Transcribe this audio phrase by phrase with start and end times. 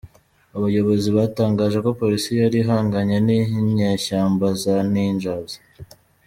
[0.57, 5.51] Abayobozi batangaje ko polisi yari ihanganye n’inyeshyamba za Ninjas.